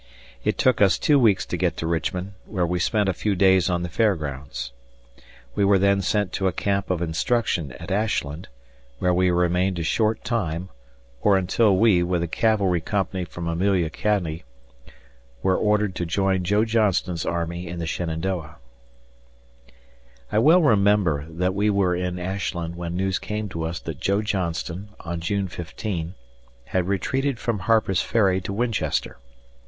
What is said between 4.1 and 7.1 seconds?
Grounds. We were then sent to a camp of